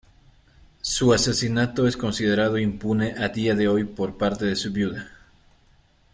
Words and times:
Su 0.81 1.13
asesinato 1.13 1.85
es 1.85 1.95
considerado 1.95 2.57
impune 2.57 3.13
a 3.19 3.27
día 3.29 3.53
de 3.53 3.67
hoy 3.67 3.83
por 3.83 4.17
parte 4.17 4.45
de 4.45 4.55
su 4.55 4.71
viuda. 4.71 5.07